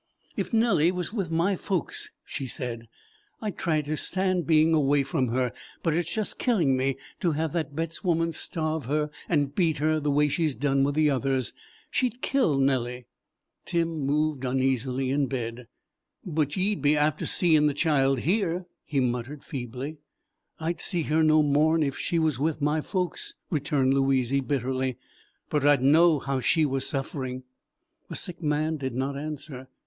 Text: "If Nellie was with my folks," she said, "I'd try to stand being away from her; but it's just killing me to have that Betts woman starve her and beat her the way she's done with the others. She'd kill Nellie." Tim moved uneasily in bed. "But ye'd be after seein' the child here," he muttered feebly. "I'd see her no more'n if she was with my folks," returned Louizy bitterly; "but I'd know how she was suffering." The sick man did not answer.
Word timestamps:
"If 0.35 0.51
Nellie 0.51 0.91
was 0.91 1.13
with 1.13 1.29
my 1.29 1.55
folks," 1.55 2.09
she 2.25 2.47
said, 2.47 2.87
"I'd 3.39 3.55
try 3.55 3.81
to 3.83 3.95
stand 3.95 4.47
being 4.47 4.73
away 4.73 5.03
from 5.03 5.27
her; 5.27 5.53
but 5.83 5.93
it's 5.93 6.11
just 6.11 6.39
killing 6.39 6.75
me 6.75 6.97
to 7.19 7.33
have 7.33 7.53
that 7.53 7.75
Betts 7.75 8.03
woman 8.03 8.31
starve 8.31 8.85
her 8.85 9.11
and 9.29 9.53
beat 9.53 9.77
her 9.77 9.99
the 9.99 10.09
way 10.09 10.27
she's 10.27 10.55
done 10.55 10.83
with 10.83 10.95
the 10.95 11.11
others. 11.11 11.53
She'd 11.91 12.23
kill 12.23 12.57
Nellie." 12.57 13.05
Tim 13.63 13.89
moved 13.89 14.43
uneasily 14.43 15.11
in 15.11 15.27
bed. 15.27 15.67
"But 16.25 16.57
ye'd 16.57 16.81
be 16.81 16.97
after 16.97 17.27
seein' 17.27 17.67
the 17.67 17.75
child 17.75 18.21
here," 18.21 18.65
he 18.83 18.99
muttered 18.99 19.43
feebly. 19.43 19.97
"I'd 20.59 20.81
see 20.81 21.03
her 21.03 21.21
no 21.21 21.43
more'n 21.43 21.83
if 21.83 21.95
she 21.95 22.17
was 22.17 22.39
with 22.39 22.59
my 22.59 22.81
folks," 22.81 23.35
returned 23.51 23.93
Louizy 23.93 24.39
bitterly; 24.41 24.97
"but 25.51 25.63
I'd 25.63 25.83
know 25.83 26.17
how 26.17 26.39
she 26.39 26.65
was 26.65 26.87
suffering." 26.87 27.43
The 28.09 28.15
sick 28.15 28.41
man 28.41 28.77
did 28.77 28.95
not 28.95 29.15
answer. 29.15 29.67